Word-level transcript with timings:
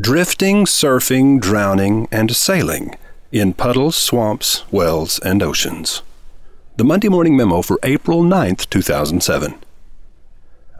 Drifting, 0.00 0.64
surfing, 0.64 1.40
drowning, 1.40 2.08
and 2.10 2.34
sailing 2.34 2.96
in 3.30 3.52
puddles, 3.52 3.94
swamps, 3.94 4.64
wells, 4.72 5.20
and 5.20 5.40
oceans. 5.40 6.02
The 6.76 6.82
Monday 6.82 7.08
Morning 7.08 7.36
Memo 7.36 7.62
for 7.62 7.78
April 7.84 8.24
9th, 8.24 8.68
2007. 8.70 9.54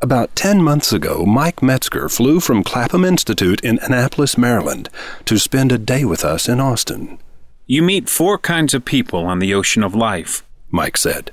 About 0.00 0.34
10 0.34 0.62
months 0.62 0.94
ago, 0.94 1.26
Mike 1.26 1.62
Metzger 1.62 2.08
flew 2.08 2.40
from 2.40 2.64
Clapham 2.64 3.04
Institute 3.04 3.60
in 3.60 3.78
Annapolis, 3.80 4.38
Maryland, 4.38 4.88
to 5.26 5.38
spend 5.38 5.72
a 5.72 5.76
day 5.76 6.06
with 6.06 6.24
us 6.24 6.48
in 6.48 6.58
Austin. 6.58 7.18
You 7.66 7.82
meet 7.82 8.08
four 8.08 8.38
kinds 8.38 8.72
of 8.72 8.86
people 8.86 9.26
on 9.26 9.40
the 9.40 9.52
ocean 9.52 9.82
of 9.82 9.94
life, 9.94 10.42
Mike 10.70 10.96
said. 10.96 11.32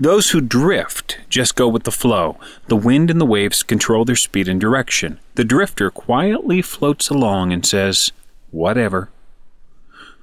Those 0.00 0.30
who 0.30 0.40
drift 0.40 1.18
just 1.28 1.56
go 1.56 1.66
with 1.66 1.82
the 1.82 1.90
flow. 1.90 2.38
The 2.68 2.76
wind 2.76 3.10
and 3.10 3.20
the 3.20 3.26
waves 3.26 3.64
control 3.64 4.04
their 4.04 4.14
speed 4.14 4.48
and 4.48 4.60
direction. 4.60 5.18
The 5.34 5.44
drifter 5.44 5.90
quietly 5.90 6.62
floats 6.62 7.08
along 7.08 7.52
and 7.52 7.66
says, 7.66 8.12
whatever. 8.52 9.10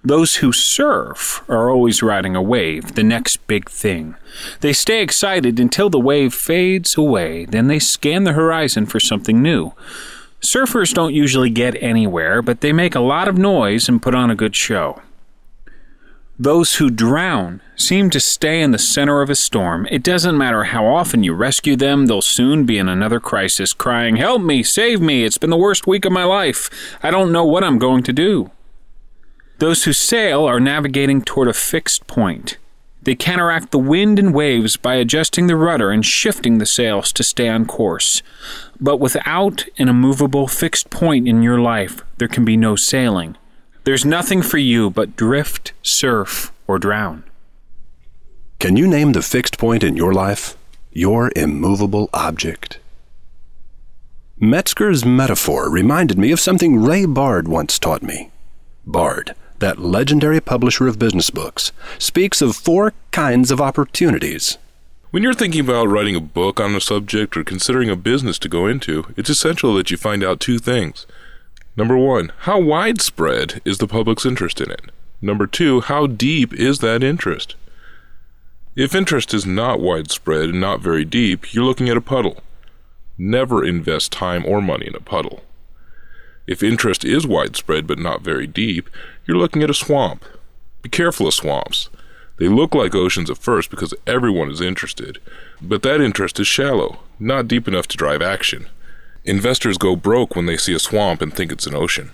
Those 0.01 0.35
who 0.35 0.53
surf 0.53 1.43
are 1.49 1.69
always 1.69 2.01
riding 2.03 2.35
a 2.35 2.41
wave, 2.41 2.95
the 2.95 3.03
next 3.03 3.45
big 3.47 3.69
thing. 3.69 4.15
They 4.61 4.71
stay 4.71 5.01
excited 5.01 5.59
until 5.59 5.89
the 5.89 5.99
wave 5.99 6.33
fades 6.33 6.95
away, 6.95 7.45
then 7.45 7.67
they 7.67 7.79
scan 7.79 8.23
the 8.23 8.33
horizon 8.33 8.85
for 8.85 8.99
something 8.99 9.41
new. 9.41 9.73
Surfers 10.41 10.93
don't 10.93 11.13
usually 11.13 11.49
get 11.49 11.81
anywhere, 11.81 12.41
but 12.41 12.61
they 12.61 12.71
make 12.71 12.93
a 12.93 12.99
lot 12.99 13.27
of 13.27 13.37
noise 13.37 13.89
and 13.89 14.01
put 14.01 14.13
on 14.13 14.29
a 14.29 14.35
good 14.35 14.55
show. 14.55 15.01
Those 16.37 16.75
who 16.75 16.89
drown 16.89 17.61
seem 17.77 18.09
to 18.09 18.19
stay 18.19 18.61
in 18.61 18.71
the 18.71 18.77
center 18.77 19.21
of 19.21 19.29
a 19.29 19.35
storm. 19.35 19.87
It 19.89 20.03
doesn't 20.03 20.37
matter 20.37 20.65
how 20.65 20.85
often 20.85 21.23
you 21.23 21.33
rescue 21.33 21.77
them, 21.77 22.07
they'll 22.07 22.21
soon 22.21 22.65
be 22.65 22.77
in 22.77 22.89
another 22.89 23.21
crisis, 23.21 23.71
crying, 23.71 24.17
Help 24.17 24.41
me, 24.41 24.61
save 24.61 24.99
me, 24.99 25.23
it's 25.23 25.37
been 25.37 25.49
the 25.49 25.55
worst 25.55 25.87
week 25.87 26.03
of 26.03 26.11
my 26.11 26.25
life. 26.25 26.69
I 27.01 27.09
don't 27.09 27.31
know 27.31 27.45
what 27.45 27.63
I'm 27.63 27.79
going 27.79 28.03
to 28.03 28.13
do. 28.13 28.51
Those 29.59 29.85
who 29.85 29.93
sail 29.93 30.43
are 30.43 30.59
navigating 30.59 31.21
toward 31.21 31.47
a 31.47 31.53
fixed 31.53 32.05
point. 32.05 32.57
They 33.01 33.15
counteract 33.15 33.71
the 33.71 33.79
wind 33.79 34.19
and 34.19 34.33
waves 34.33 34.75
by 34.75 34.95
adjusting 34.95 35.47
the 35.47 35.55
rudder 35.55 35.91
and 35.91 36.05
shifting 36.05 36.57
the 36.57 36.65
sails 36.65 37.13
to 37.13 37.23
stay 37.23 37.47
on 37.47 37.65
course. 37.65 38.21
But 38.81 38.97
without 38.97 39.65
an 39.77 39.87
immovable 39.87 40.47
fixed 40.47 40.89
point 40.89 41.29
in 41.29 41.43
your 41.43 41.61
life, 41.61 42.01
there 42.17 42.27
can 42.27 42.43
be 42.43 42.57
no 42.57 42.75
sailing. 42.75 43.37
There's 43.85 44.03
nothing 44.03 44.41
for 44.41 44.57
you 44.57 44.89
but 44.89 45.15
drift, 45.15 45.64
surf, 45.85 46.51
or 46.67 46.79
drown. 46.79 47.23
Can 48.59 48.75
you 48.75 48.87
name 48.87 49.11
the 49.11 49.21
fixed 49.21 49.57
point 49.57 49.83
in 49.83 49.95
your 49.95 50.13
life? 50.13 50.57
Your 50.91 51.31
immovable 51.35 52.09
object? 52.13 52.79
Metzger's 54.39 55.05
metaphor 55.05 55.69
reminded 55.69 56.17
me 56.17 56.31
of 56.31 56.39
something 56.39 56.81
Ray 56.81 57.05
Bard 57.05 57.47
once 57.47 57.79
taught 57.79 58.03
me. 58.03 58.31
Bard, 58.85 59.35
that 59.59 59.79
legendary 59.79 60.41
publisher 60.41 60.87
of 60.87 60.99
business 60.99 61.29
books, 61.29 61.71
speaks 61.99 62.41
of 62.41 62.55
four 62.55 62.93
kinds 63.11 63.51
of 63.51 63.61
opportunities. 63.61 64.57
When 65.11 65.23
you're 65.23 65.33
thinking 65.33 65.61
about 65.61 65.87
writing 65.87 66.15
a 66.15 66.19
book 66.19 66.59
on 66.59 66.75
a 66.75 66.81
subject 66.81 67.37
or 67.37 67.43
considering 67.43 67.89
a 67.89 67.95
business 67.95 68.37
to 68.39 68.49
go 68.49 68.67
into, 68.67 69.05
it's 69.15 69.29
essential 69.29 69.73
that 69.75 69.89
you 69.89 69.97
find 69.97 70.23
out 70.23 70.41
two 70.41 70.59
things. 70.59 71.05
Number 71.77 71.97
one, 71.97 72.31
how 72.39 72.59
widespread 72.59 73.61
is 73.63 73.77
the 73.77 73.87
public's 73.87 74.25
interest 74.25 74.59
in 74.59 74.71
it? 74.71 74.91
Number 75.25 75.47
two, 75.47 75.81
how 75.81 76.05
deep 76.05 76.53
is 76.53 76.79
that 76.79 77.01
interest? 77.01 77.55
If 78.75 78.93
interest 78.93 79.33
is 79.33 79.43
not 79.43 79.79
widespread 79.79 80.49
and 80.49 80.61
not 80.61 80.81
very 80.81 81.03
deep, 81.03 81.51
you're 81.51 81.63
looking 81.63 81.89
at 81.89 81.97
a 81.97 82.01
puddle. 82.01 82.43
Never 83.17 83.65
invest 83.65 84.11
time 84.11 84.45
or 84.45 84.61
money 84.61 84.85
in 84.85 84.93
a 84.93 84.99
puddle. 84.99 85.41
If 86.45 86.61
interest 86.61 87.03
is 87.03 87.25
widespread 87.25 87.87
but 87.87 87.97
not 87.97 88.21
very 88.21 88.45
deep, 88.45 88.87
you're 89.25 89.39
looking 89.39 89.63
at 89.63 89.69
a 89.71 89.73
swamp. 89.73 90.23
Be 90.83 90.89
careful 90.89 91.27
of 91.27 91.33
swamps. 91.33 91.89
They 92.37 92.47
look 92.47 92.75
like 92.75 92.93
oceans 92.93 93.31
at 93.31 93.39
first 93.39 93.71
because 93.71 93.95
everyone 94.05 94.51
is 94.51 94.61
interested, 94.61 95.17
but 95.59 95.81
that 95.81 96.01
interest 96.01 96.39
is 96.39 96.45
shallow, 96.45 96.99
not 97.17 97.47
deep 97.47 97.67
enough 97.67 97.87
to 97.87 97.97
drive 97.97 98.21
action. 98.21 98.67
Investors 99.23 99.79
go 99.79 99.95
broke 99.95 100.35
when 100.35 100.45
they 100.45 100.57
see 100.57 100.75
a 100.75 100.79
swamp 100.79 101.19
and 101.19 101.33
think 101.33 101.51
it's 101.51 101.65
an 101.65 101.73
ocean. 101.73 102.11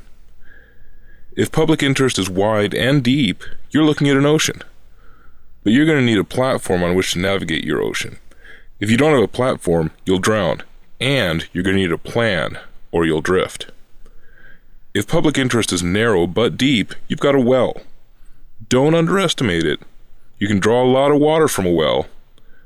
If 1.33 1.51
public 1.51 1.81
interest 1.81 2.19
is 2.19 2.29
wide 2.29 2.73
and 2.73 3.01
deep, 3.01 3.43
you're 3.69 3.85
looking 3.85 4.09
at 4.09 4.17
an 4.17 4.25
ocean. 4.25 4.61
But 5.63 5.71
you're 5.71 5.85
going 5.85 5.99
to 5.99 6.05
need 6.05 6.17
a 6.17 6.25
platform 6.25 6.83
on 6.83 6.93
which 6.93 7.13
to 7.13 7.19
navigate 7.19 7.63
your 7.63 7.81
ocean. 7.81 8.17
If 8.81 8.91
you 8.91 8.97
don't 8.97 9.13
have 9.13 9.23
a 9.23 9.29
platform, 9.29 9.91
you'll 10.05 10.19
drown, 10.19 10.63
and 10.99 11.47
you're 11.53 11.63
going 11.63 11.77
to 11.77 11.81
need 11.81 11.91
a 11.93 11.97
plan, 11.97 12.59
or 12.91 13.05
you'll 13.05 13.21
drift. 13.21 13.71
If 14.93 15.07
public 15.07 15.37
interest 15.37 15.71
is 15.71 15.81
narrow 15.81 16.27
but 16.27 16.57
deep, 16.57 16.93
you've 17.07 17.19
got 17.21 17.35
a 17.35 17.39
well. 17.39 17.77
Don't 18.67 18.93
underestimate 18.93 19.65
it. 19.65 19.79
You 20.37 20.49
can 20.49 20.59
draw 20.59 20.83
a 20.83 20.91
lot 20.91 21.11
of 21.11 21.21
water 21.21 21.47
from 21.47 21.65
a 21.65 21.71
well. 21.71 22.07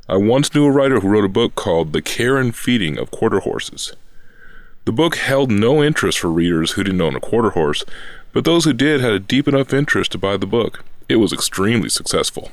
I 0.09 0.17
once 0.17 0.55
knew 0.55 0.65
a 0.65 0.71
writer 0.71 1.01
who 1.01 1.09
wrote 1.09 1.25
a 1.25 1.29
book 1.29 1.53
called 1.53 1.93
The 1.93 2.01
Care 2.01 2.37
and 2.37 2.55
Feeding 2.55 2.97
of 2.97 3.11
Quarter 3.11 3.41
Horses. 3.41 3.93
The 4.85 4.91
book 4.91 5.15
held 5.15 5.51
no 5.51 5.83
interest 5.83 6.19
for 6.19 6.29
readers 6.29 6.71
who 6.71 6.83
didn't 6.83 7.01
own 7.01 7.15
a 7.15 7.19
quarter 7.19 7.49
horse, 7.49 7.83
but 8.33 8.45
those 8.45 8.65
who 8.65 8.73
did 8.73 9.01
had 9.01 9.13
a 9.13 9.19
deep 9.19 9.47
enough 9.47 9.73
interest 9.73 10.11
to 10.11 10.19
buy 10.19 10.37
the 10.37 10.45
book. 10.45 10.83
It 11.09 11.15
was 11.15 11.33
extremely 11.33 11.89
successful. 11.89 12.51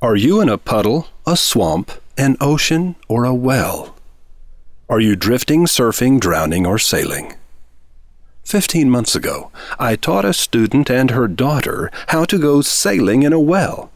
Are 0.00 0.16
you 0.16 0.40
in 0.40 0.48
a 0.48 0.58
puddle, 0.58 1.08
a 1.26 1.36
swamp, 1.36 1.92
an 2.16 2.36
ocean, 2.40 2.96
or 3.08 3.24
a 3.24 3.34
well? 3.34 3.94
Are 4.88 5.00
you 5.00 5.16
drifting, 5.16 5.66
surfing, 5.66 6.18
drowning, 6.18 6.66
or 6.66 6.78
sailing? 6.78 7.34
Fifteen 8.42 8.90
months 8.90 9.14
ago, 9.14 9.50
I 9.78 9.96
taught 9.96 10.24
a 10.24 10.34
student 10.34 10.90
and 10.90 11.10
her 11.10 11.28
daughter 11.28 11.90
how 12.08 12.24
to 12.26 12.38
go 12.38 12.60
sailing 12.60 13.22
in 13.22 13.32
a 13.32 13.40
well. 13.40 13.90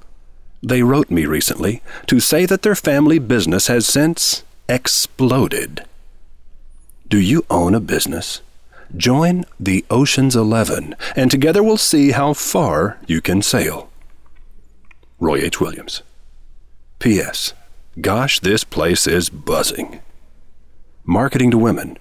They 0.62 0.82
wrote 0.82 1.10
me 1.10 1.24
recently 1.26 1.82
to 2.06 2.20
say 2.20 2.46
that 2.46 2.62
their 2.62 2.74
family 2.74 3.18
business 3.18 3.68
has 3.68 3.86
since 3.86 4.42
exploded. 4.68 5.84
Do 7.08 7.18
you 7.18 7.46
own 7.48 7.74
a 7.74 7.80
business? 7.80 8.42
Join 8.94 9.46
the 9.58 9.82
Ocean's 9.90 10.36
Eleven, 10.36 10.94
and 11.16 11.30
together 11.30 11.62
we'll 11.62 11.78
see 11.78 12.10
how 12.10 12.34
far 12.34 12.98
you 13.06 13.22
can 13.22 13.40
sail. 13.40 13.88
Roy 15.18 15.36
H. 15.40 15.58
Williams. 15.58 16.02
P.S. 16.98 17.54
Gosh, 17.98 18.40
this 18.40 18.62
place 18.62 19.06
is 19.06 19.30
buzzing. 19.30 20.00
Marketing 21.06 21.50
to 21.50 21.56
Women, 21.56 21.96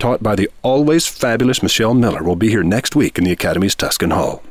taught 0.00 0.22
by 0.22 0.34
the 0.34 0.48
always 0.62 1.06
fabulous 1.06 1.62
Michelle 1.62 1.92
Miller, 1.92 2.22
will 2.22 2.36
be 2.36 2.48
here 2.48 2.62
next 2.62 2.96
week 2.96 3.18
in 3.18 3.24
the 3.24 3.32
Academy's 3.32 3.74
Tuscan 3.74 4.12
Hall. 4.12 4.42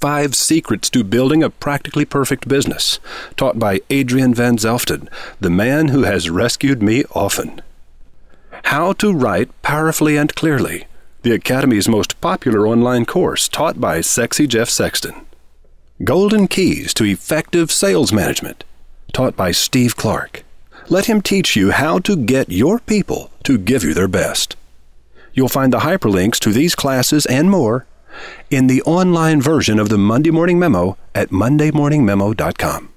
Five 0.00 0.36
Secrets 0.36 0.88
to 0.90 1.02
Building 1.02 1.42
a 1.42 1.50
Practically 1.50 2.04
Perfect 2.04 2.46
Business, 2.46 3.00
taught 3.36 3.58
by 3.58 3.80
Adrian 3.90 4.32
Van 4.32 4.56
Zelfden, 4.58 5.08
the 5.40 5.50
man 5.50 5.88
who 5.88 6.04
has 6.04 6.30
rescued 6.30 6.84
me 6.84 7.02
often. 7.16 7.60
How 8.64 8.94
to 8.94 9.12
Write 9.12 9.50
Powerfully 9.62 10.16
and 10.16 10.34
Clearly, 10.34 10.86
the 11.22 11.32
Academy's 11.32 11.86
most 11.86 12.20
popular 12.20 12.66
online 12.66 13.04
course 13.04 13.46
taught 13.46 13.78
by 13.78 14.00
Sexy 14.00 14.46
Jeff 14.46 14.68
Sexton. 14.68 15.14
Golden 16.02 16.48
Keys 16.48 16.92
to 16.94 17.04
Effective 17.04 17.70
Sales 17.70 18.12
Management, 18.12 18.64
taught 19.12 19.36
by 19.36 19.52
Steve 19.52 19.96
Clark. 19.96 20.44
Let 20.88 21.04
him 21.06 21.20
teach 21.20 21.54
you 21.54 21.70
how 21.72 21.98
to 22.00 22.16
get 22.16 22.50
your 22.50 22.80
people 22.80 23.30
to 23.44 23.58
give 23.58 23.84
you 23.84 23.94
their 23.94 24.08
best. 24.08 24.56
You'll 25.34 25.48
find 25.48 25.72
the 25.72 25.80
hyperlinks 25.80 26.38
to 26.40 26.50
these 26.50 26.74
classes 26.74 27.26
and 27.26 27.50
more 27.50 27.86
in 28.50 28.66
the 28.66 28.82
online 28.82 29.42
version 29.42 29.78
of 29.78 29.88
the 29.88 29.98
Monday 29.98 30.30
Morning 30.30 30.58
Memo 30.58 30.96
at 31.14 31.28
mondaymorningmemo.com. 31.28 32.93